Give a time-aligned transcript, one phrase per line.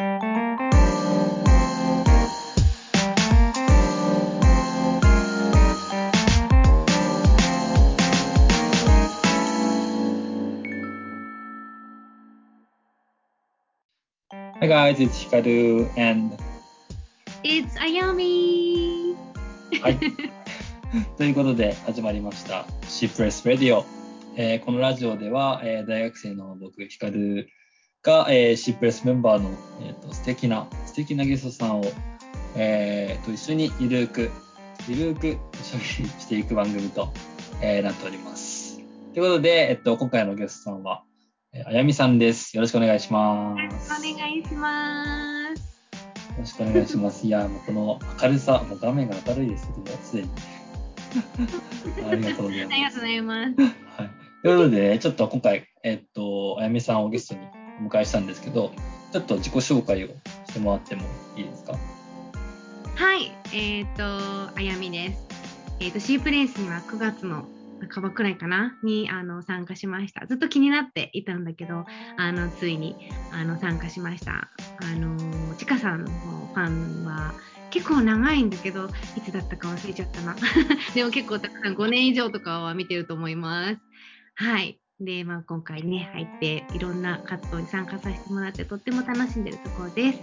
[0.00, 0.06] Hi
[14.62, 16.32] guys, it's Hikaru and
[17.44, 19.14] It's Ayami!
[19.82, 19.98] はい。
[21.18, 23.84] ということで始まりました「シープレス・ラディオ」
[24.38, 27.50] えーこのラジオでは、えー大学生の僕ヒカル
[28.02, 29.50] が、えー、シープレスメンバーの、
[29.82, 31.84] えー、と素敵な素敵なゲストさんを、
[32.56, 34.30] えーと一緒にゆるーく
[34.88, 37.12] ゆるーくおしゃべりしていく番組と、
[37.60, 38.78] えーなっております。
[39.12, 41.02] ということで、えっと、今回のゲストさんは、
[41.52, 42.56] えーあやみさんです。
[42.56, 43.92] よろしくお願いします。
[43.92, 45.60] お願いします。
[45.60, 47.26] よろしくお願いします。
[47.26, 50.28] いや、もうこの明るさ、もう画面が明るいですけど、すでに。
[52.10, 52.74] ありがとうございます。
[52.74, 53.60] ありがとうございます。
[53.60, 54.10] はい、
[54.42, 58.72] ということで、ね、ちょっと今回、えっと、あやみさんをゲストにお迎えしたんですけど、
[59.12, 61.02] ちょっと自己紹介をしてもらっても
[61.36, 61.72] いいですか？
[62.96, 65.26] はい、えっ、と、あやみです。
[65.80, 67.46] えっ、と、シープレースには9月の
[67.90, 68.74] 半ばくらいかな？
[68.82, 70.26] にあの参加しました。
[70.26, 71.86] ずっと気になっていたんだけど、
[72.18, 72.94] あのついに
[73.32, 74.50] あの参加しました。
[74.82, 75.16] あの、
[75.56, 76.68] ちかさんのファ
[77.02, 77.32] ンは
[77.70, 80.36] 結構長いんだけど、いつだったか忘れちゃったな。
[80.94, 83.78] でも結構たくさん5年以上とかは見てると思います。
[84.34, 84.79] はい。
[85.00, 90.20] で、まあ、今回ね、入っていろんな活動に参加させてもらってとっても楽しんでるところです。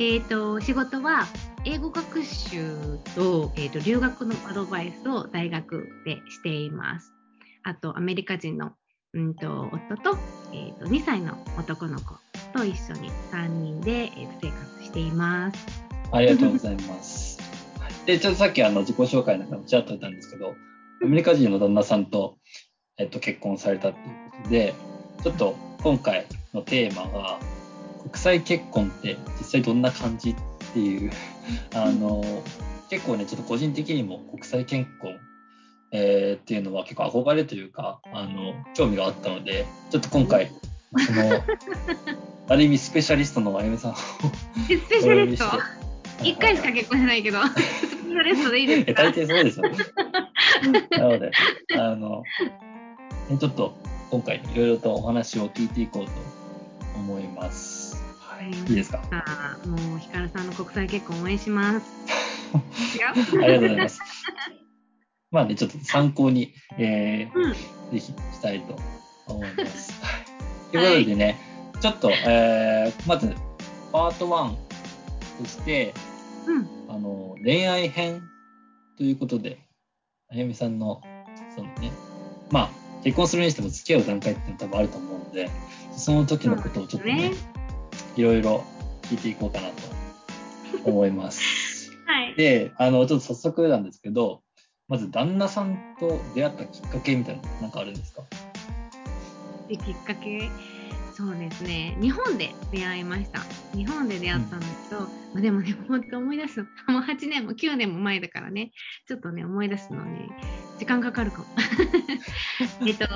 [0.00, 1.26] えっ、と、仕事は
[1.64, 2.74] 英語学習
[3.14, 7.12] と,、えー、と留学のアドバイスを大学でしています。
[7.62, 8.72] あと、アメリカ人の、
[9.14, 10.18] うん、と夫と,、
[10.52, 12.14] えー、と2歳の男の子
[12.52, 15.84] と一緒に3人で、えーと生活しています。
[16.10, 17.38] ありがとうございます。
[17.78, 20.56] は いで、ちょっとさっきあの自己紹介の中でもちらっと言ったんですけど、
[21.02, 22.38] アメリカ人の旦那さんと、
[23.00, 24.74] えっと、結婚されたっていうことで、
[25.24, 27.40] ちょっと今回のテーマが、
[28.02, 30.34] 国際結婚って実際どんな感じっ
[30.74, 31.10] ていう、
[31.74, 32.22] あの、
[32.90, 35.16] 結構ね、ちょっと個人的にも国際結婚、
[35.92, 40.50] えーっていうのは結構憧れというか、あの、興味があったので、ちょっと今回、
[41.06, 41.42] その、
[42.48, 43.94] ある意味スペシャリストのあゆみさんを
[44.68, 45.46] えスペシャリスト？
[45.46, 45.80] お呼びして。
[46.22, 50.88] 1回しか結婚してないけど、 スペシャリストでいいですえか大抵そうですよね。
[50.90, 51.30] なので、
[51.78, 52.69] あの、ね
[53.38, 53.74] ちょっと
[54.10, 56.10] 今回いろいろとお話を聞いていこうと
[56.96, 57.96] 思います。
[58.18, 59.02] はい、いいですか？
[59.10, 61.86] あーもうヒカルさんの国際結婚応援します。
[62.98, 64.00] 違 ありがとうございます。
[65.30, 67.52] まあね、ちょっと参考に、えーううん。
[67.52, 67.58] ぜ
[67.92, 68.76] ひしたいと
[69.28, 69.92] 思います。
[70.02, 70.24] はい
[70.72, 71.38] ということでね、
[71.80, 73.34] ちょっと、えーまず、
[73.92, 74.54] パート1
[75.40, 75.94] として、
[76.46, 76.68] うん。
[76.88, 78.22] あの恋愛編
[78.96, 79.58] ということで、
[80.32, 81.00] あやみさんの、
[81.54, 81.92] そのね、
[82.50, 82.70] まあ、
[83.04, 85.50] 結婚するにしても付き合う段階って多分あると思うので、
[85.96, 87.48] その時のことをちょっとね、そうです
[88.16, 88.64] いろいろ
[89.02, 89.74] 聞いていこうかなと
[90.84, 91.90] 思います。
[92.06, 92.34] はい。
[92.36, 94.42] で、あの、ちょっと早速なんですけど、
[94.88, 98.22] まず旦那さんと出会ったきっかけみたいなのなんかあるんですか？
[99.68, 100.50] できっかけ？
[101.14, 101.96] そうですね。
[102.00, 103.40] 日本で出会いました。
[103.76, 105.06] 日本で出会ったんだけど、ま
[105.36, 106.60] あ、でもね本当思い出す。
[106.88, 108.70] のもう8年も9年も前だからね。
[109.06, 110.28] ちょっとね思い出すのに
[110.80, 111.44] 時間かかるかも。
[112.88, 113.06] えっと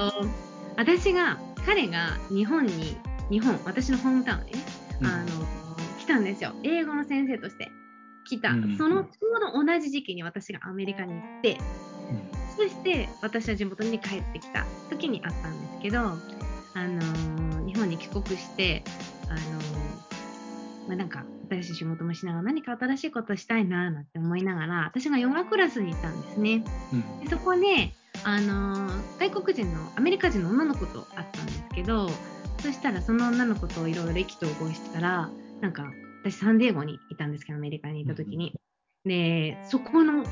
[0.76, 2.98] 私が彼が日本に
[3.30, 4.52] 日本私のホームタウンね、
[5.02, 6.52] あの来たんですよ。
[6.62, 7.72] 英語の先生として。
[8.26, 11.58] 来た、うんそのちょうど同じ時期に私がアメリカに行って
[12.56, 14.64] そして私は地元に帰ってきた。
[14.88, 18.84] 時にあったんですけど、あのー日本に帰国して、
[19.28, 20.13] あのー
[20.87, 26.65] まあ、なんか新しい仕事もしながら何か新しいことしたいななんて思いながら私がヨガクラスにいたんですね。
[26.93, 27.93] うんでそこで、
[28.25, 32.11] あのー外国人のアメリカ人の女の子と会ったんですけど
[32.61, 35.31] そしたらその女の子といろいろ意気投合してたら
[35.61, 35.91] なんか
[36.23, 38.55] 私サンディエゴにいたんですけどアメリカにいた時に。
[39.05, 40.25] でそこの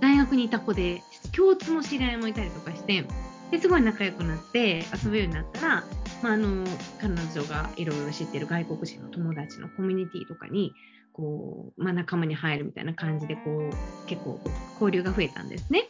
[0.00, 1.02] 大学にいた子で
[1.34, 3.04] 共通の知り合いもいたりとかして
[3.50, 5.84] ですごい仲良くなって遊ぶようになったら、
[6.22, 6.64] まあ、あの
[7.00, 10.72] 彼女がいろいろ知ってる外国人の友達のコミュニティとかに
[11.12, 14.40] こう、まあ、仲間に入るみたいな感じでこう結構
[14.74, 15.84] 交流が増えたんですね。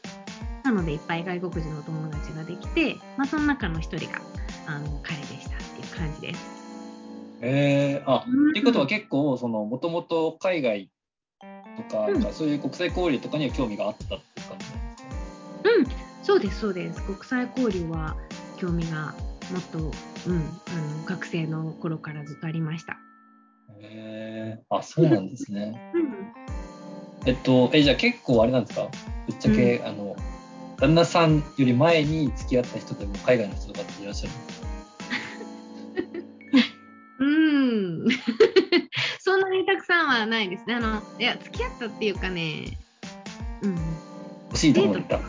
[0.65, 4.21] なのでいっぱい外国人の友達ができて、まあ、その中の一人が
[4.67, 6.41] あの彼でしたっていう感じです。
[7.41, 10.91] えー、あ、うんっていうことは結構、その、もともと海外
[11.89, 15.05] とか、うんかそういう国際交流とかには興味があったっていう感じなんです
[15.63, 15.71] か？
[15.79, 17.03] うん、そうです、そうです。
[17.05, 18.17] 国際交流は
[18.57, 19.15] 興味が
[19.53, 19.79] もっと、
[20.27, 22.99] うん、あの学生の頃からずっとありました。
[23.81, 25.81] へえあ、そうなんですね。
[25.95, 28.89] うん、えっと、え、じゃあ結構あれなんですか？
[29.27, 30.17] ぶっちゃけ、あの、
[30.79, 34.33] 旦那さんより前に付き合った人でも海外の人とかっていらっしゃる？
[34.33, 34.69] んですか
[37.21, 38.09] うん、
[40.19, 40.75] はないですね。
[40.75, 42.79] あの、いや、付き合ったっていうかね、
[43.63, 43.77] うん。
[44.49, 45.21] 欲しいところに行った。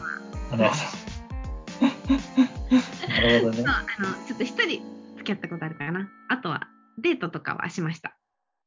[3.22, 3.66] なるほどねそう。
[3.68, 4.82] あの、ちょっと一人
[5.18, 6.10] 付き合ったことあるかな。
[6.30, 6.68] あとは、
[6.98, 8.16] デートとかはしました。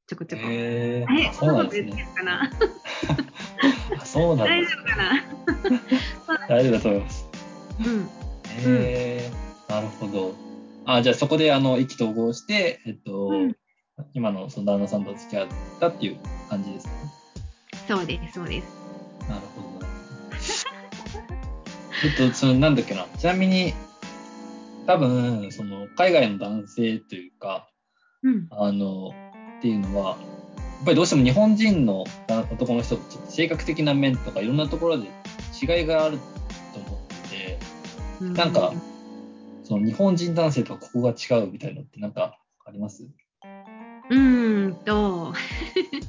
[0.06, 0.44] ちょこちょこ。
[0.44, 2.08] へえ、ー、そうなんですね。
[3.99, 6.46] かそうなんです大丈夫かな。
[6.49, 7.28] 大丈夫だと思います。
[7.78, 8.08] うん。
[8.66, 10.34] へー、なるほど。
[10.84, 13.56] あ、じゃあそこであの意気投合して、えっと、うん
[14.14, 15.48] 今のその旦那さんと付き合っ
[15.78, 16.16] たっていう
[16.48, 16.93] 感じですね。
[17.87, 18.66] そうです、そうです。
[19.28, 19.87] なるほど。
[22.05, 23.06] えっと、そのなんだっけな。
[23.19, 23.75] ちなみに、
[24.87, 27.69] 多分、その海外の男性というか、
[28.23, 28.49] うん。
[28.50, 29.11] あの、
[29.58, 32.05] っていうのは、やっぱりどうしても日本人の
[32.50, 35.06] 男の人と性格的な面とかいろんなところで
[35.62, 36.19] 違いがある
[36.75, 37.00] と思っ
[37.31, 37.58] てて、
[38.43, 38.73] なんか
[39.62, 43.05] その日本人男性とはここが違うみたいなのってなんかあります？
[44.11, 45.32] うーんと、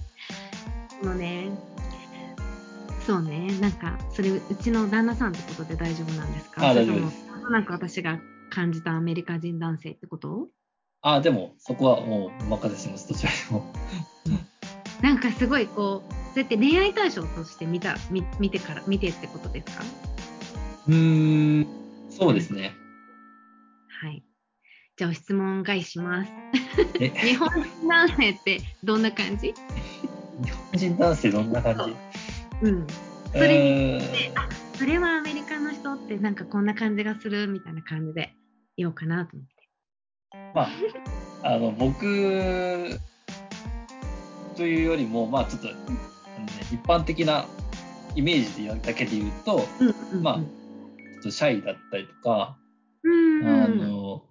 [1.00, 1.52] そのね、
[3.06, 6.70] そうね、なんか、それ、うちの旦那さんってことで大丈夫なんですか？
[6.70, 7.28] あ大丈夫です。
[7.28, 8.20] なんとなく私が
[8.54, 10.50] 感じたアメリカ人男性ってこと？
[11.02, 13.74] あ、でもそこはもうお任せします、どちらでも。
[15.02, 19.84] なんかすごいこう、そうやって恋愛対象として見た、見見てから、見てってことですか？
[20.88, 21.68] うーん、
[22.10, 22.76] そうですね。
[24.02, 24.24] はい。
[24.96, 26.32] じゃあ、質問返します。
[27.00, 29.54] え、 日本人男性ってどんな感じ？
[30.44, 31.96] 日本人男性どんな感
[32.62, 32.68] じ？
[32.68, 32.88] うん。
[33.34, 34.00] それ
[34.76, 38.36] それはアメリカの人ってなんかこんな感じがするみたいな感じで
[38.78, 39.54] 言おうかなと思って。
[40.54, 40.70] まあ、
[41.44, 43.00] あの、僕
[44.56, 45.74] というよりも、まあちょっと、ね、
[46.72, 47.46] 一般的な
[48.16, 50.42] イメージでだけで言うと、うんうんうんまあちょ
[51.20, 52.58] っとシャイだったりとか、
[53.04, 54.24] うんあの、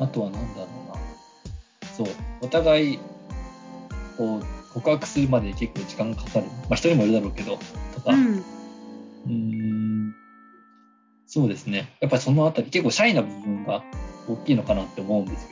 [0.00, 1.88] あとはなんだろうな。
[1.96, 2.06] そう、
[2.40, 2.98] お互い、
[4.16, 6.46] こう、告白するまでに結構時間がかかる。
[6.46, 7.58] まあ人にもいるだろうけど、
[7.94, 8.42] とか、うん、
[11.34, 11.88] そうですね。
[11.98, 13.82] やっぱりそのあたり、結構シャイな部分が
[14.28, 15.48] 大きいのかなって思うんです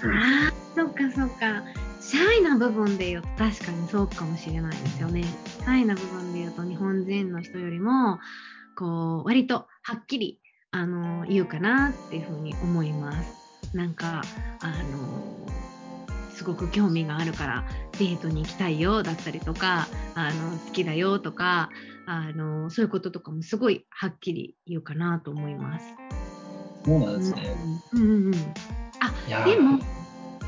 [0.00, 0.12] けど。
[0.12, 1.64] ああ、そっかそっか。
[2.00, 5.24] シャイな部分で言うと確かにそうかもしれないですよね。
[5.24, 8.20] シャイな部分で言うと日本人の人よりも
[8.76, 10.40] こう割とはっきり
[10.70, 13.76] あの言うかなっていうふうに思います。
[13.76, 14.22] なんか
[14.60, 15.45] あの
[16.46, 17.64] ごく興味があるから
[17.98, 21.70] デートに行きたいよだったりとかあの好きだよとか
[22.06, 25.86] あのそういうこととかもすごいはっきり言うかなと思います。
[26.84, 27.56] そうなんですね。
[27.92, 28.02] うん。
[28.02, 28.38] うんうん、い
[29.28, 29.50] やー。
[29.50, 29.78] でも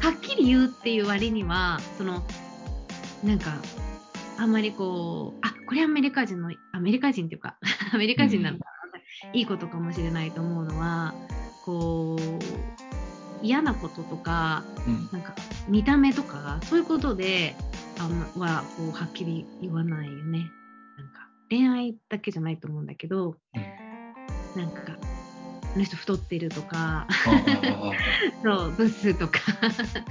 [0.00, 2.22] はっきり言うっていう割にはその
[3.24, 3.56] なんか
[4.38, 7.58] あんまりこうあこれアメリカ人のアメリカ人っていうか
[7.92, 8.64] アメリカ人なのか
[9.24, 11.14] な、いいことかもしれないと思うのは
[11.64, 12.87] こう
[13.42, 15.08] 嫌なこととかうん。
[15.12, 15.34] なんか
[15.68, 17.54] 見た目とかそういうことで
[17.98, 20.50] あんまはこうはっきり言わないよね。
[20.96, 24.62] なんか恋愛だけじゃないと思うんだけどうん。
[24.62, 24.96] なんか
[25.74, 27.06] あの人太ってるとか
[28.42, 29.40] そうブスとか。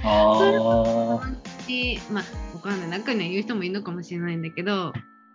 [0.04, 1.20] あ
[1.66, 2.90] にまあわかんない。
[2.90, 4.92] 中には言う人もいるのかもしれないんだけど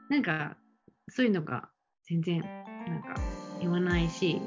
[0.10, 0.57] なんか
[1.10, 1.69] そういうのが
[2.07, 3.16] 全然なんか
[3.60, 4.42] 言わないし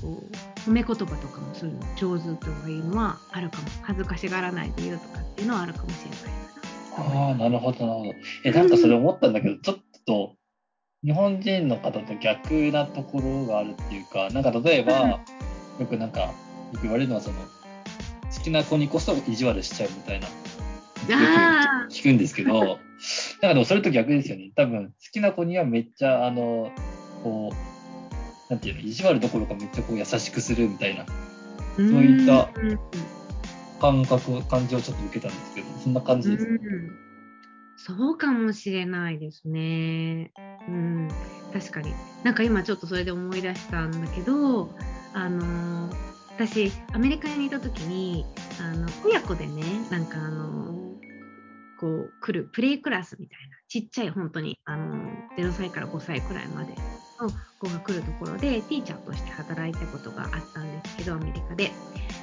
[0.00, 6.18] こう褒め言葉とかもそういうの上手とかいうのはあるかも恥ずかしがらないで言うとかっていうのはあるかもしれない
[6.96, 8.14] あ、ああ、なるほど、なるほど。
[8.44, 9.76] え、なんかそれ思ったんだけど、ちょっ
[10.06, 10.36] と
[11.04, 15.20] 日本人の方と逆なところがあるっていうか、なんか例えば、
[15.78, 16.32] よくなんか、よ
[16.74, 20.32] く言われるのは、その、好きな子にこそ意地悪しちゃうみたいな、よ
[21.10, 24.50] あく聞くんですけど、なんかでもそれと逆ですよね。
[24.56, 26.72] 多分、好きな子にはめっちゃ、あの、
[27.22, 27.77] こう、
[28.48, 31.04] なんていうの、意地悪どころかめっちゃこう優しくするみたいな
[31.76, 32.78] そういったうん
[33.80, 36.44] 感覚、感じをちょっと受けたんですけど、そんな感じです。
[36.44, 37.08] うん
[37.80, 40.32] そうかもしれないですね。
[40.66, 41.08] うん、
[41.52, 41.94] 確かに。
[42.24, 44.74] なんか今ちょっとそれで思い出したんだけど、
[45.14, 45.94] あのー
[46.36, 48.24] 私、アメリカにいた時に、
[48.60, 50.87] あの、親子でね、なんかあのー
[51.78, 54.96] こう、来るプレイクラスみたいな、ちっちゃい本当に、あの
[55.36, 56.74] 0歳から5歳くらいまで
[57.20, 61.70] の子が来るところで、ティーチャーとして働いたことがあったんですけど、アメリカで。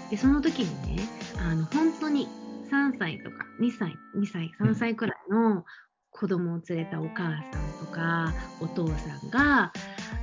[0.09, 1.03] で、その時にね、
[1.39, 2.27] あの、本当に
[2.71, 5.65] 3歳とか2歳、2歳、3歳くらいの
[6.12, 9.74] 子供を連れたお母さんとかお父さんが、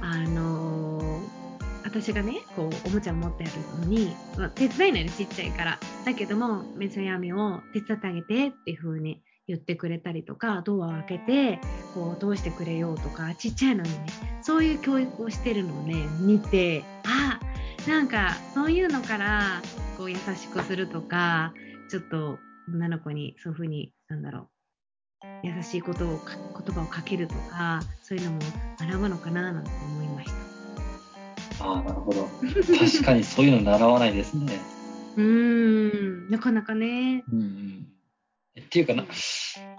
[0.00, 1.42] あのー
[1.84, 5.78] 私がね、こう、おもちゃを持ってあるのに、まあ手伝えないの、ちっちゃいから。
[6.04, 11.60] だけども、目線闇を手伝ってあげてっていう風に言ってくれたりとか、ドアを開けて、
[11.94, 14.06] こう、通してくれようとか、ちっちゃいのにね、
[14.42, 17.40] そういう教育をしてるのをね、見て、あ、
[17.88, 19.62] なんか、そういうのから、
[19.98, 21.52] こう、優しくするとか、
[21.88, 24.48] ちょっと女の子にそういうふうになんだろ
[25.22, 28.38] う優しいことを言葉をかけるとかそういうのも
[28.78, 30.01] 学ぶのかななんて思い。
[31.61, 32.28] ああ、なるほど。
[32.78, 34.59] 確かにそういうの習わないですね。
[35.16, 37.25] うーんなかなかね。
[37.30, 37.87] うんうん。
[38.61, 39.04] っていうかな、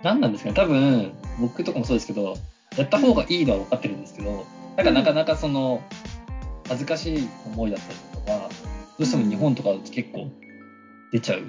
[0.04, 2.36] なんなんですかね、多分僕とかもそうですけど、
[2.78, 4.46] やった方がいいのは分かってるんですけど、
[4.78, 5.82] なんかなかなかその、
[6.68, 8.50] 恥ずかしい思いだったりとか、
[8.98, 10.32] どうしても日本とかだと結構
[11.12, 11.42] 出ちゃう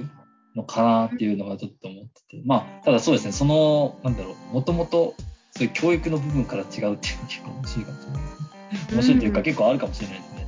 [0.54, 5.14] のかなっていうのがちょっと思ってて、まあ、ただそうですね、その、なんだろう、もともと
[5.56, 8.48] そういう教育の部分から違うっていうのは結構面白いかもしれないですね。
[8.92, 10.46] 面白いというか、結構あるかもしれないですね。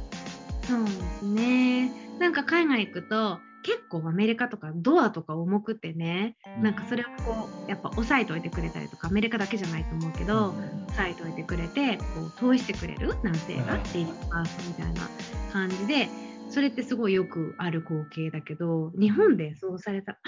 [0.62, 1.92] そうですね。
[2.18, 10.54] なんか海外行くと結構アメリカとかドアとか重くてね、なんかそれをこうやっぱ押さえておいてくれたりとかアメリカだけじゃないと思うけど、
[10.88, 13.16] 押さえておいてくれてこう通してくれる？
[13.22, 15.08] 男性がレディーファーストみたいな
[15.52, 16.08] 感じで
[16.48, 20.18] それってすごいよくある光景だけど日本でそうされたら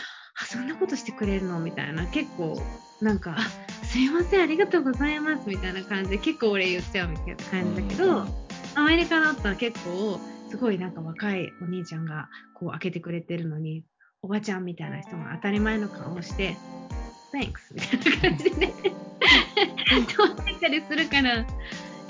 [0.41, 2.61] あそんなことしてくれるのみたいな結構
[3.01, 8.27] なんかあすいませんありがとうございますみたいな感じで結構俺言っちゃうみたいな感じだけど、
[8.75, 10.21] アメリカだったら結構
[10.51, 13.85] すごいなんか若いお兄ちゃんがこう開けてくれてるのに
[14.23, 16.57] おばちゃんみたいな人が当たり前の顔をして
[17.33, 18.67] 「Thanks」みたいな感じで
[20.07, 21.47] 通ってたりするから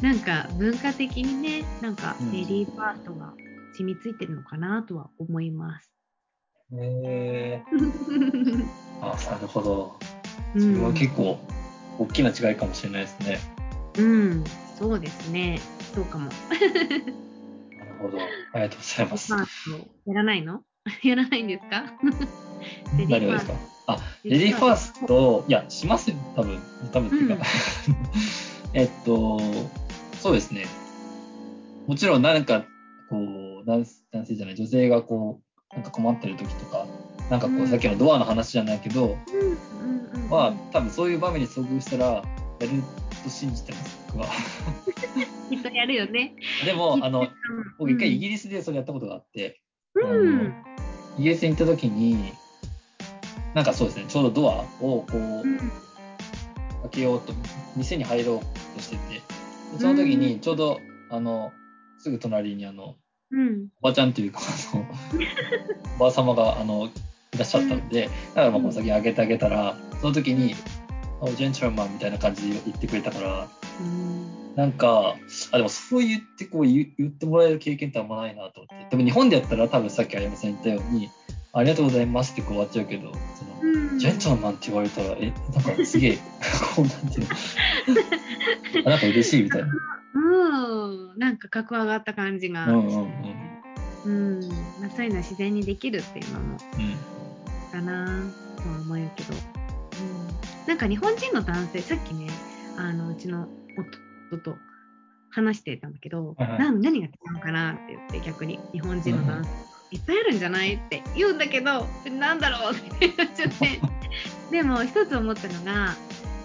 [0.03, 2.33] なんか文化的にねなんかうん。
[2.33, 3.33] レディーファーストが
[3.79, 5.91] 染みついてるのかなとは思います。
[6.73, 7.63] へえ
[9.01, 9.99] あなるほど。
[10.55, 11.39] うそれはん、結構
[11.99, 13.39] 大きな違いかもしれないですね。
[13.99, 14.45] うん、
[14.79, 15.61] そうですね
[15.95, 16.27] そうかも。
[16.27, 18.19] なるほど。
[18.53, 19.33] ありがとうございます
[20.07, 20.63] やらないの？
[21.03, 21.85] やらないんですか？
[22.99, 23.53] レディーフ
[23.87, 26.59] あ、レディーファースト、いや、しますよ、多分。
[26.93, 27.45] 多分っていうか。
[28.75, 29.41] えっと、
[30.21, 30.67] そうですね。
[31.87, 32.65] もちろん、なんか、
[33.09, 36.87] こう、男男性じゃない、女性がこう、なんか困ってる時とか、
[37.31, 37.69] なんかこう、うん。
[37.69, 42.23] さっきのドアの話じゃないけど、うんうんうんは、多分そういう場面に遭遇したら、や
[42.67, 42.83] る
[43.23, 44.29] と信じてます、僕は。
[45.51, 46.35] きっとやるよね。
[46.65, 47.29] でも、あの、
[47.79, 49.61] 僕一回イギリリスでそれやったことがあって、
[49.95, 50.55] ス、うあのん
[51.19, 52.33] イギリスに行った時に、
[53.55, 55.59] なんかそうですね、ちょうどドアをこう、うん。
[55.59, 55.71] 開
[56.91, 57.35] けようと、
[57.77, 59.15] 店に入ろうとしてて、
[59.75, 61.53] でその時にちょうど、あの、
[61.99, 62.97] すぐ隣にあの、
[63.31, 63.69] うん。
[63.83, 64.87] おばちゃんというか、あの、
[65.97, 66.89] おばあ様が、あの、
[67.35, 70.55] いらっしゃったんで、だからまあこう先に開けてあげたら、その時に、
[71.21, 73.49] おジェントルマンみたいな感じで言ってくれたから、
[73.81, 74.55] うん。
[74.57, 75.17] なんか、
[75.53, 78.87] あ、でもそう言ってこう言言ってもらえる経験ってあんまないなと思って。
[78.91, 81.11] でも日本でやったら多分さっきあやまさん言ったように、
[81.53, 86.19] ありがとうございますってこう終わっちゃうけど、その、うんジェントルマンって言われたら、え、なんかすげえ、
[86.75, 89.69] こうなんていうの、 あなんか嬉しいみたいな。
[89.69, 89.71] う
[90.89, 97.19] ん、なんか格上がった感じが、うんそういうのは自然にできるっていうのもうん。
[97.71, 98.07] かな
[98.57, 102.29] とは思うけど、うん、なんか日本人の男性さっきね
[102.77, 103.49] あのうちの
[104.31, 104.57] 夫と
[105.31, 106.59] 話してたんだけど、はいはい。
[106.59, 109.51] なん何が違うのかなって言って逆に日本人の男性、
[109.91, 113.81] いっぱいあるんじゃないって言うんだけどなんだろうって言っちゃって。
[114.51, 115.95] でも一つ思ったのが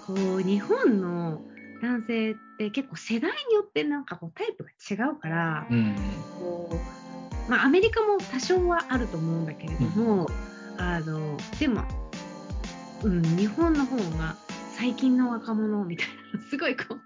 [0.05, 1.41] こう日本の
[1.83, 5.95] 男性って結構世代によってなんかこうタイプが違うから、うん。
[6.39, 10.29] こうまあ、アメリカも多少はあると思うんだけれども、
[10.77, 11.83] あのでも、
[13.03, 14.37] うん、日本の方が
[14.77, 16.99] 最近の若者みたいなのすごいこう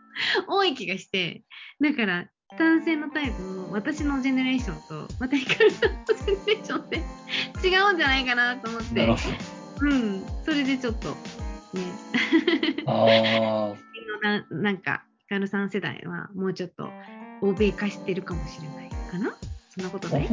[0.47, 1.43] 多い気がして。
[1.81, 2.27] だから
[2.59, 6.97] 男性のタイプも私のジェネレーションとまたヒカルさんのジェネレーションって
[7.67, 9.07] 違うんじゃないかなと思って。
[9.79, 11.15] うん、それでちょっと
[11.73, 11.81] ね
[12.85, 12.91] ど。
[12.91, 13.75] あ
[14.23, 16.89] な なんかヒカルさん世代はもうちょっと
[17.41, 19.35] 欧米化してるかもしれないかな？
[19.69, 20.11] そんなことあ。
[20.11, 20.29] ない？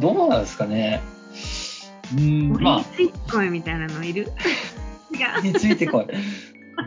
[0.00, 1.00] どうなんですかね。
[2.16, 4.28] うん、俺まについてこいみたいなのいる
[5.18, 6.06] 違あ、う 目についてこい。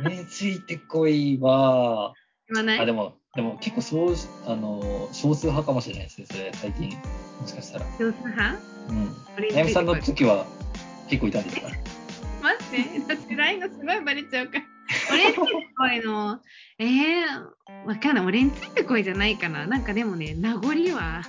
[0.03, 2.13] 目についてこいは、
[2.47, 2.79] 言わない？
[2.79, 4.15] あ、でも、でも結構そう、
[4.45, 6.89] あの、少数派かもしれないですね、それ、最近。
[7.41, 7.85] もしかしたら。
[7.97, 8.59] 少数派？
[8.89, 9.15] うん。
[9.53, 10.45] あやみさんの時は
[11.09, 11.69] 結構いたんですか
[12.77, 14.65] 待って、世代がすごいバレちゃうから。
[15.11, 16.39] 俺についてこいの、
[16.77, 18.25] えー、わかんない。
[18.25, 19.65] 俺についてこいじゃないかな。
[19.65, 21.21] なんかでもね、名残は、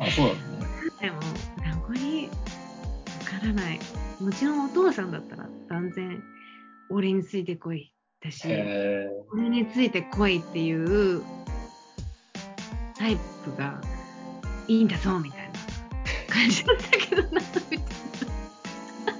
[0.00, 0.90] あ、そうなんですね。
[1.00, 1.20] でも、
[1.62, 3.80] 名残、わからない。
[4.20, 6.22] もちろんお父さんだったら断然、
[6.90, 7.92] 俺についてこい
[8.22, 11.22] だし、へ俺についてこいっていう
[12.96, 13.80] タイプが
[14.68, 15.52] いいんだぞみたいな
[16.32, 17.40] 感じだったけどな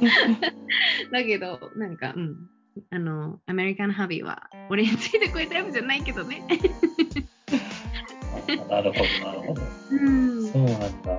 [1.12, 2.36] だけどなんかうん
[2.90, 6.42] あのアメリカンハビーは俺についてこいタイプじゃないけどね
[8.68, 9.62] なるほど、なるほど。
[9.90, 11.18] うんそうなんだ。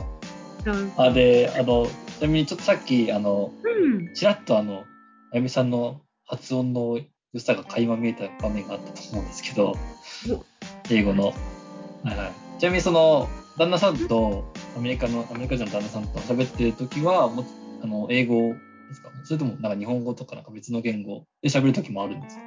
[0.97, 1.87] あ、で、あの、
[2.19, 4.13] ちなみにちょっとさっき、あの、うん。
[4.13, 4.85] ちらっとあの、
[5.31, 6.99] あゆみさんの発音の
[7.33, 9.75] 良さが垣間見えた場面があったと思うんですけど、
[10.89, 11.25] 英語の。
[11.25, 11.33] は
[12.13, 12.31] いはい。
[12.59, 17.45] ちなみにその、旦那さんと、アメリカの、アメリカ人の旦那さんと喋ってるときは、もう
[17.83, 18.55] あの、英語
[18.87, 19.09] ですか？
[19.23, 22.41] それともなんか日本語とかなんか別の言語で喋るときもあるんですか？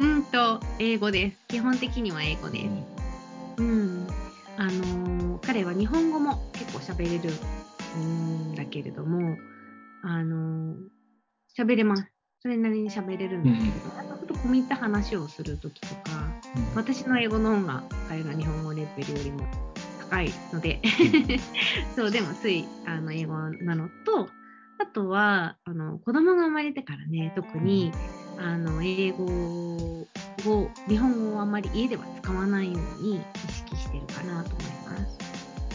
[0.00, 1.36] うんと、英語です。
[1.48, 2.64] 基本的には英語です。
[3.58, 4.06] うん。
[4.56, 7.32] あのー彼は日本語も結構喋れる
[7.98, 9.36] んだけれども、
[10.02, 10.76] あのー
[11.58, 12.06] 喋れます。
[12.42, 16.00] それなりに喋れるんですけど、やっぱふと込み入った話をするときとか、
[16.56, 19.46] うん私の英語の方が彼の日本語レベルよりも
[20.08, 20.80] 高いので、
[21.96, 24.28] そう、でもついあの英語なのと、
[24.80, 27.92] あとはあの子供が生まれてからね、特に
[28.38, 30.06] あの英語を、
[30.88, 33.20] 日本語をあんまり家では使わないように意
[33.52, 35.18] 識してるかなと思います。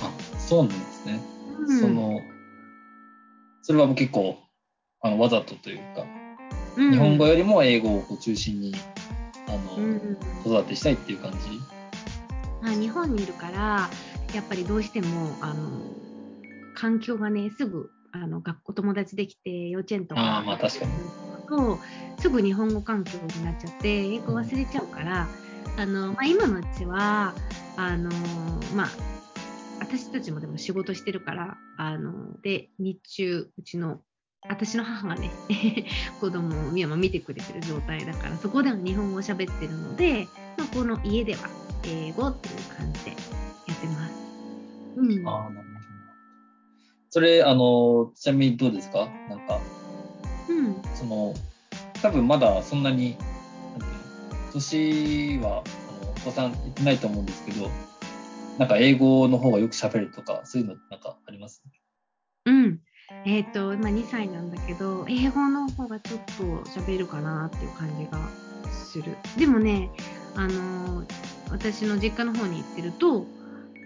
[0.02, 1.20] あ、そうなんですね。
[1.60, 2.20] うんその、
[3.62, 4.38] それはもう結構、
[5.02, 6.04] あの、わざとというか、
[6.76, 8.76] うん日本語よりも英語を中心に、
[9.48, 11.38] あの、うん子育てしたいっていう感じ？
[12.64, 13.90] あ日本にいるから
[14.34, 15.70] やっぱりどうしてもあの
[16.76, 17.92] 環境がねすぐ
[18.24, 20.92] あの学校友達できて幼稚園とかあーまあ確かに
[21.50, 21.80] と
[22.18, 25.28] すぐ日本語環境になっちゃって英語忘れちゃうから
[25.78, 27.34] あの、まあ、今のうちは
[27.76, 28.10] あの
[28.74, 28.90] まあ
[29.80, 34.00] 私たちもでも仕事してるからあので日中うちの
[34.48, 35.32] 私の母がね
[36.22, 41.50] 子供をミヤマ見てくれてる状態だからそこでは日本語を喋ってるので、まあ、この家では
[41.84, 44.14] 英語っていう感じでやってます。
[44.98, 45.65] うん。
[47.16, 49.10] それ、あの、ちなみにどうですか？
[49.30, 49.62] なんか、
[50.50, 51.34] うん、その、
[52.02, 53.16] 多分まだそんなに、
[54.52, 55.64] 年は、
[56.02, 57.70] あの、お子さんいってないと思うんですけど、
[58.58, 61.64] なんか英語の方がよく喋るとか、そういうのなんかあります？
[62.48, 62.82] うん。
[63.26, 68.20] えっ、と、まあ、2歳なんだけど、英語の方がちょっと喋るかなっていう感じが
[68.74, 69.16] する。
[69.38, 69.90] でもね、
[70.36, 71.06] あのー
[71.50, 73.26] 私の実家の方に行ってると、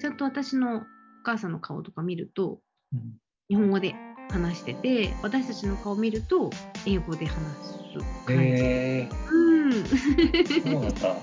[0.02, 0.82] ちゃんと私のお
[1.24, 2.60] 母さんの顔とか見ると、うん。
[3.50, 3.96] 日本語で
[4.30, 6.50] 話してて、私たちの顔見ると、
[6.86, 8.64] 英語で話す感じ。
[8.64, 9.72] へえうん。
[9.86, 11.16] そうなんだ。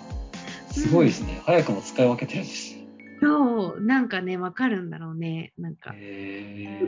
[0.73, 1.41] すごいですね。
[1.45, 2.87] 早くも使い分けてるんですね。
[3.21, 5.53] そう、なんかね、わかるんだろうね。
[5.59, 6.79] なんか、へえ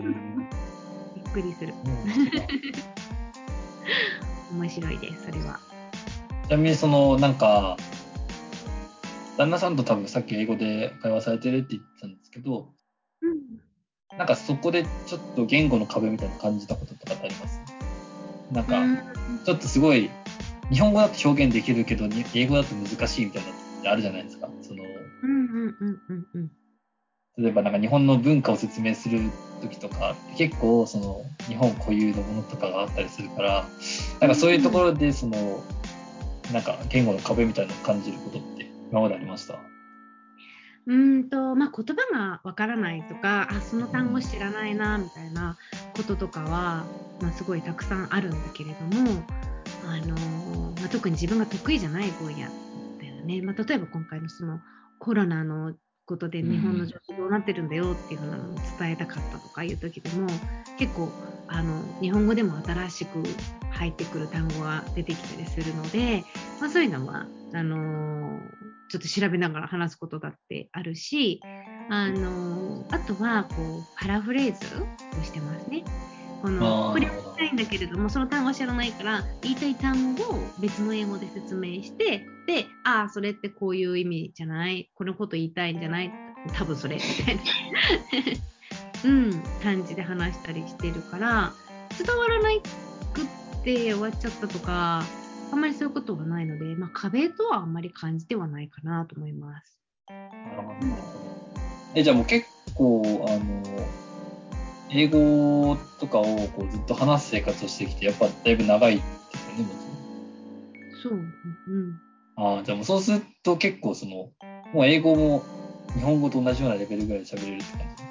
[1.14, 1.74] びっくりする。
[4.52, 5.60] 面白いです、それは。
[6.48, 7.76] ちなみにそのなんか
[9.36, 12.77] 旦那さんと多分さっき英語で会話されてるって言ってたんですけどうん。
[14.18, 17.60] なんかそこでちょっと言語の壁みたいなの感じたこととかってあります？
[18.52, 18.98] なんかうん。
[19.44, 20.10] ちょっとすごい
[20.70, 24.48] 日本語だと表現できるけどに英語だと難しいみたいなのってあるじゃないですか？
[24.62, 24.82] その
[25.22, 26.50] うんうんうんうんうん。
[27.38, 29.20] 例えばなんか日本の文化を説明する
[29.62, 33.64] 時とか結構その日本固有のものとかがあったりするから
[34.20, 35.62] なんかそういうところでその
[36.52, 39.60] なんか言語の壁みたいなのを感じることって今までありました？
[40.88, 45.58] うーんとまあ、言葉がわからないとかあその単語知らないなみたいな
[45.94, 46.86] こととかは、
[47.20, 49.22] まあ、すごいたくさんあるんだけれども、
[49.86, 54.60] あのーまあ、特に自分が得意じゃない分野だよね、まあ、例えば今回のその
[54.98, 55.74] コロナの
[56.06, 60.26] ことで日本の状況どうなってるんだよっていうのを伝えたかったとかいう時でも
[60.78, 61.12] 結構
[61.48, 63.22] あの日本語でも新しく
[63.70, 66.24] 入ってくる単語が出てきたりするので、
[66.60, 71.40] まあ、そういうのはあのーちょっと調べながら話すことだってあるし、
[71.90, 75.84] あのあとはこうパラフレーズをしてますね。
[76.40, 86.12] このこれを言いたいんだけれどもその単語は知らないから言いたい単語を別の英語で説明してでああそれってこういう意味じゃないこのこと言いたいんじゃない
[86.54, 87.42] 多分それみたいな、
[89.04, 91.52] うん、感じで話したりしてるから
[91.96, 92.60] 伝わらない
[93.12, 95.02] くって終わっちゃったとか
[95.50, 99.78] あんまりそういうことはないので、まあ、壁とはあんまり感じてはないかなと思います。
[100.08, 101.28] なるほどなるほど
[101.94, 103.62] えじゃあもう結構あの
[104.90, 109.70] 英語とかをこうずっと話す生活をしてきてやっぱだいぶ長いですよねも
[111.00, 111.10] ちろん。
[111.10, 112.00] そう、うん、
[112.36, 114.30] ああじゃあもうそうすると結構その
[114.72, 115.44] もう英語も
[115.94, 118.07] 日本語と同じようなレベルぐらいで喋れるって感じ？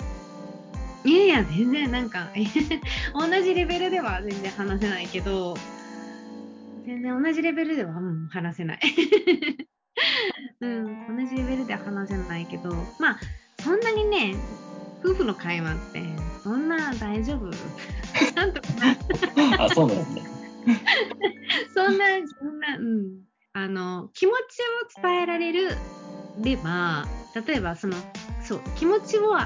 [1.08, 2.28] いやいや、全然なんか、
[3.15, 5.56] 同じレベルでは全然話せないけど、
[6.86, 8.80] 全然同じレベルでは、うん、話せない。
[10.60, 13.20] うん、同じレベルでは話せないけど、まあ、
[13.62, 14.36] そんなにね、
[15.02, 16.04] 夫婦の会話って、
[16.43, 17.52] そんな大丈夫？
[18.36, 20.24] なんとかな、あそうなんですね
[21.74, 22.06] そんな、
[22.38, 23.22] そんな、うん。
[23.54, 24.36] あの、気持ち
[25.00, 25.70] を伝えられる
[26.41, 27.06] れば、
[27.48, 27.96] 例えば、その、
[28.41, 29.38] そう、気持ちを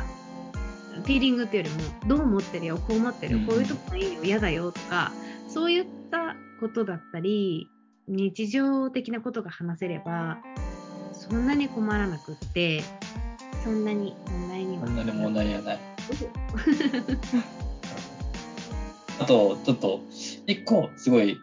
[0.93, 1.69] フィーリングっていうよ
[2.03, 5.11] りもどう思ってるよこう思ってるよこういうとこがいいよ嫌だよとか
[5.47, 7.67] そういったことだったり
[8.07, 10.39] 日常的なことが話せれば
[11.13, 12.83] そんなに困らなくって
[13.63, 15.79] そんなに問題にはそんなに問題にはない。
[19.19, 20.01] あと、ちょっと、
[20.47, 21.37] 一個、すごい、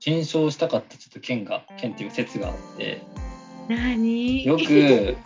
[0.00, 3.00] 検証したかったちょっと件が、件っていう説があって、
[3.68, 4.42] 何？
[4.44, 5.16] よく、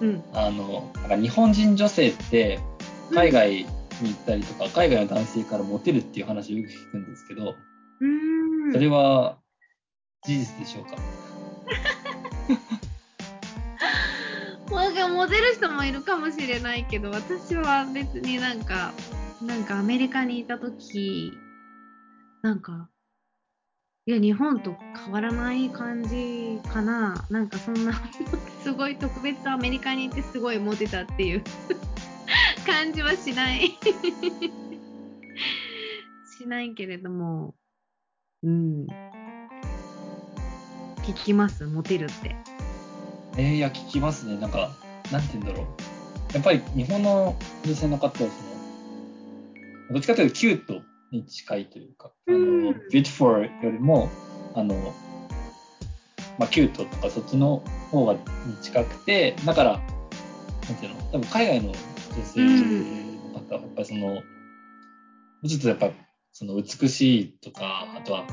[0.00, 0.22] うん。
[0.34, 2.58] あの、なんか日本人女性って、
[3.12, 3.66] 海外に
[4.02, 7.54] 行ったりとか、海外の男性からモテるっていう話をよく聞くんですけど、
[8.00, 8.72] うーん。
[8.72, 9.38] それは
[10.26, 10.96] 事実でしょうか？
[14.74, 18.92] なんかモテる人もいるかもしれないけど私は別になんか
[19.42, 21.32] なんかアメリカにいた時
[22.42, 22.88] なんか
[24.08, 27.26] いや日本と変わらない感じかな。
[27.28, 27.92] なんかそんな
[28.62, 31.42] すごい特別アメリカに行ってすごいモテたっていう。
[32.64, 33.76] 感じはしない。
[36.38, 37.56] しないけれども。
[38.44, 38.86] うん。
[41.02, 41.64] 聞きます？
[41.64, 42.36] モテるって。
[43.36, 44.36] えー、いや、聞きますね。
[44.38, 44.70] なんか、
[45.10, 45.66] なんて言うんだろう。
[46.32, 48.30] やっぱり日本の女性の方は、その、
[49.94, 50.95] どっちかというとキュート。
[51.12, 52.62] に近いというか、あの、うん。
[52.62, 54.08] beautiful よりも、
[54.54, 54.74] あの、
[56.38, 58.20] まあ、キュートとかそっちの方がに
[58.60, 62.40] 近くて、だから、なんていうの、多分海外の女性
[63.32, 64.22] の方は、やっぱりその、も
[65.42, 65.90] うちょっとやっぱ、
[66.32, 68.24] その美しいとか、あとは、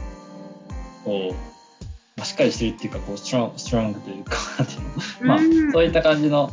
[1.05, 1.33] こう、
[2.17, 4.37] まあ、しっかりしてるっていうか、こう、ストロング、というか、
[5.21, 6.51] まあうん、そういった感じの、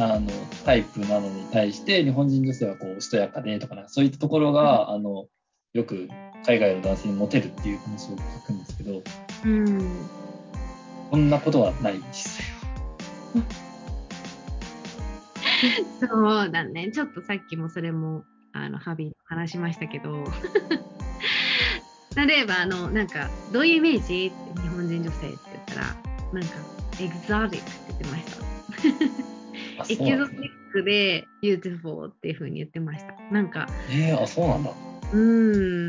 [0.00, 0.30] あの、
[0.64, 5.26] タイプなのに対して、日本人女性はこう、しとやかでとかな、そういったところが、あの、
[5.74, 6.08] よく
[6.46, 9.02] 海外の男性にモテるっていう話を聞くんですけど、
[9.44, 10.06] うん
[11.10, 12.46] こんなことはない、実際
[16.02, 16.08] は。
[16.08, 16.90] そうだね。
[16.92, 20.24] ちょっとさっきもそれもあのハビー話しましたけど
[22.16, 24.32] 例えばあのなんかどういうイメージ？
[24.62, 25.80] 日本人女性って言ったら
[26.32, 26.54] なんか
[27.00, 28.57] exotic って言ってました？
[29.88, 33.14] あ、 exotic で beautiful っていう風に言ってました。
[33.32, 34.70] なんかえー、あ、そうなんだ。
[35.12, 35.88] うー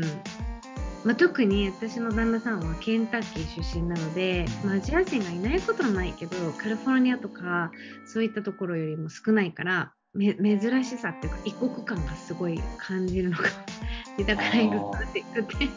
[1.04, 7.70] まあ、特に私の旦那さんはケンタッキー出身なので、まあ、アジア人がいないことはないけどカリフォルニアとか
[8.06, 13.44] そういったところよりも少ないからめ珍しさっていうか異国感がすごい感じるのが
[14.26, 15.68] だからエグゾティックって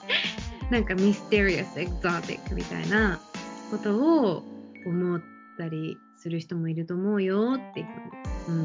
[0.70, 3.20] なんかミステリアスエグゾティックみたいな
[3.70, 4.42] ことを
[4.86, 5.22] 思っ
[5.58, 7.86] たりする人もいると思うよっていう
[8.46, 8.60] ふうに、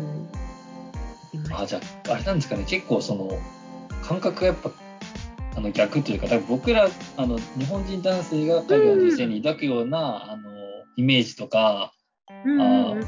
[1.45, 1.65] うん、あ。
[1.65, 3.39] じゃあ、あれなんですかね、結構その、
[4.03, 4.71] 感覚がやっぱ、
[5.55, 10.51] あの逆というか、僕ら、あの、日本人男性が海外の女性に抱くような、あの、
[10.97, 11.93] イメージとか
[12.43, 13.07] うんうんうん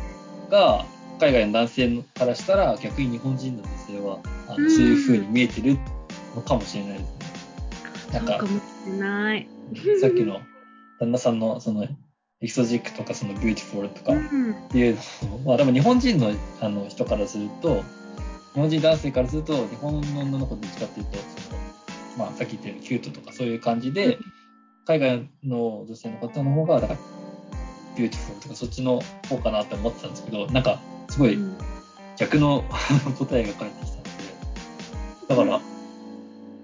[0.49, 0.85] が、
[1.19, 5.77] 海外の男性からしたら、逆に日本人の女性は、あうんのそういう風に見えてる
[6.35, 8.19] のかもしれないですね。
[8.19, 8.45] なんか
[8.97, 9.49] ない。
[9.99, 10.39] さっきの
[10.99, 11.85] 旦那さんの、その、
[12.39, 14.51] exotic とか、その、 beautiful とか、うん。
[14.51, 15.01] っていうの
[15.45, 17.83] まあでも日本人のあの人からすると
[18.53, 21.59] 日本人男性からすると日本の女の子どっちかっていうとその、
[22.17, 24.17] まあ、さっき言ったようにキュートとかそういう感じで、
[24.85, 26.99] 海外の女性の方の方がだから
[27.97, 31.57] ビューティフォルとかそっちの方かなって思ってたんですけどなんかすごいうん。
[32.17, 32.63] 逆の
[33.17, 34.09] 答えが返ってきたので。
[35.29, 35.61] だから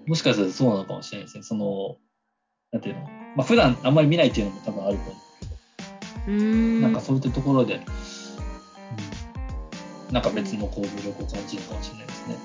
[0.06, 1.44] もしかしたらそうなのかもしれないですね。
[1.44, 1.98] その
[2.72, 3.02] なんていうの。
[3.36, 5.23] まあ普段あんまり見ないっていうのも多分あると思
[6.28, 6.82] うん。
[6.82, 7.82] なんかそういったところで、
[10.08, 12.36] うん、なんか別のこう魅力を感じるかもしれないですね。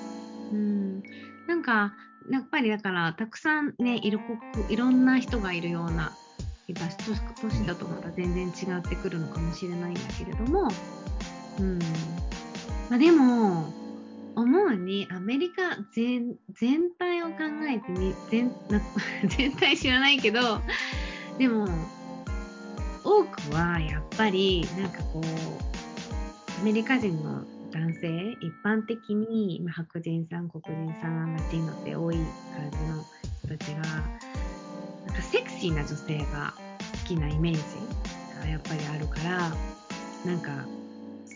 [0.53, 1.03] うん。
[1.47, 1.95] なんか
[2.31, 4.38] やっぱりだからたくさんねいる国
[4.73, 6.12] いろんな人がいるような
[7.41, 10.69] 都市だとまた全然違ってくるのかもしれないんだけれども、
[11.59, 11.79] うん。
[12.91, 13.73] まあ、でも
[14.35, 17.35] 思うにアメリカ全全体を考
[17.69, 18.81] えてみ全な
[19.37, 20.61] 全体知らないけど
[21.38, 21.67] でも
[23.09, 27.42] 多くはやっぱりなんかこうアメリカ人の
[27.73, 33.05] 男性一般的に、ま、白人さん黒人さんラティノって多い感じの
[33.38, 33.83] 人たちが
[35.07, 36.53] なんかセクシーな女性が
[37.03, 37.61] 好きなイメージ
[38.40, 39.53] がやっぱりあるから
[40.27, 40.66] なんか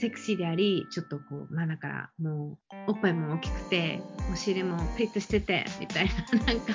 [0.03, 6.75] セクシーでありちょっとこうまあだからもうおっぱいも大きくてお尻もピッとしててみたいな なんか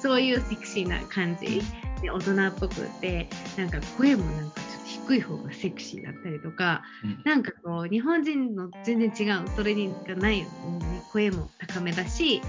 [0.00, 1.60] そういうセクシーな感じ。
[2.02, 7.22] で大人っぽくてなんか声もなんかちょっと低い方がセクシーだったりとかうん。
[7.24, 10.48] なんかこう日本人の全然違うそれにがないね
[11.12, 12.42] 声も高めだし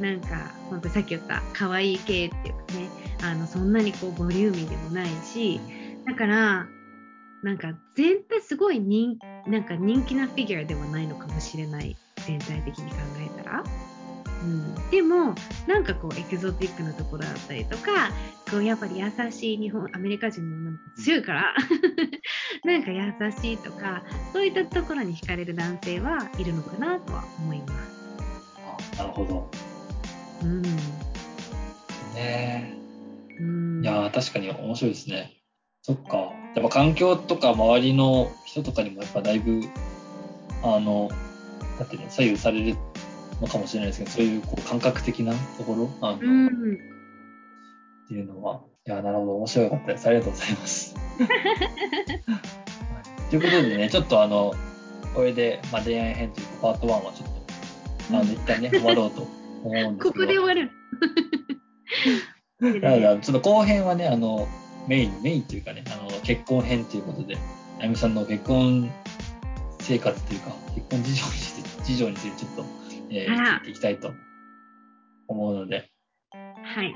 [0.00, 2.88] なんか本当さっき言った可愛い系っていうかね
[3.22, 5.60] あのそんなにこうボリューミーでもないし
[6.06, 6.68] だから
[7.42, 11.96] なんか全体すごい人なんか人気なフィギュアではないのかもしれない
[12.26, 13.64] 全体的に考えたら。
[14.40, 15.34] うん、でも
[15.66, 18.10] なんかこうエキゾティックなところだったりとか
[18.48, 21.54] こうやっぱり優しい日本アメリカ人の強いから
[22.64, 27.98] なんか優しいとかそういったところに惹かれる男性はいるのかなとは思います。
[28.94, 29.50] あなるほど。
[30.42, 30.62] うん。
[30.62, 30.68] ね
[32.16, 32.78] え。
[33.40, 35.37] うん、いや確かに面白いですね。
[35.88, 36.34] そっか。
[36.54, 39.62] やっぱ環境とか周りの人とかにもやっぱだいぶ
[40.62, 41.08] あの
[41.78, 42.76] なんていうの左右される
[43.40, 46.50] のかもしれないですけどそういうこう感覚的なところあの、うん、っ
[48.06, 49.36] ていうのはいやなるほど。
[49.36, 50.06] 面白かったです。
[50.08, 50.94] ありがとうございます。
[53.30, 54.54] ということでねちょっとあの
[55.14, 57.28] これで、まあ、恋愛編というかパート1はちょっ
[58.10, 59.98] とあの一旦ね 終わろうと思うんですけど。
[59.98, 60.70] ここで終わる。
[62.82, 64.46] だからちょっと後編はねあの
[64.88, 67.36] メインメインというかねあの結婚編ということで
[67.78, 68.90] あゆみさんの結婚
[69.80, 72.64] 生活というか結婚事情について事情についてちょっと、
[73.10, 74.12] えー、聞いていきたいと
[75.28, 75.90] 思うので
[76.30, 76.94] はい。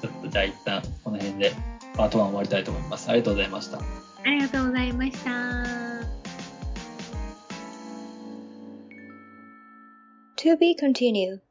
[0.00, 1.52] ちょっとじゃあ一旦この辺で
[1.94, 3.08] パート1終わりたいと思います。
[3.10, 3.78] ありがとうございました。
[3.78, 3.82] あ
[4.26, 5.30] りがとうございました。
[10.36, 11.40] To be continued